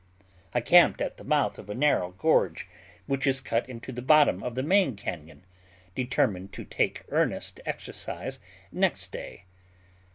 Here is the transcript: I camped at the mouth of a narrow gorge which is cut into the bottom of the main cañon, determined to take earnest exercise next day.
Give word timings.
I 0.55 0.61
camped 0.61 0.99
at 0.99 1.17
the 1.17 1.23
mouth 1.23 1.59
of 1.59 1.69
a 1.69 1.75
narrow 1.75 2.09
gorge 2.09 2.67
which 3.05 3.27
is 3.27 3.39
cut 3.39 3.69
into 3.69 3.91
the 3.91 4.01
bottom 4.01 4.41
of 4.41 4.55
the 4.55 4.63
main 4.63 4.95
cañon, 4.95 5.41
determined 5.93 6.51
to 6.53 6.65
take 6.65 7.03
earnest 7.09 7.59
exercise 7.67 8.39
next 8.71 9.11
day. 9.11 9.45